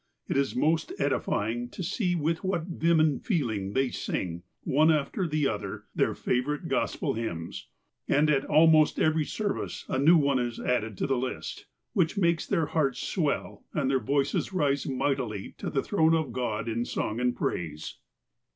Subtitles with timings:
[0.27, 4.89] It is most edifying to see with what vim and feel ing they sing, one
[4.91, 7.67] after the other, their favourite Gospel hymns.
[8.07, 12.47] And at almost every service a new one is added to the list, which makes
[12.47, 17.19] their hearts swell, and their voices rise mightily to the throne of God in song
[17.19, 17.97] and praise.